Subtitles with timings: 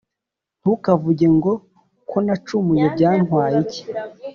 [0.61, 1.51] Ntukavuge ngo
[2.09, 3.81] «Ko nacumuye byantwaye iki?»